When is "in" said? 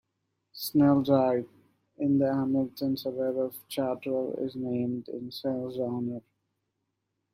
1.99-2.17, 5.09-5.29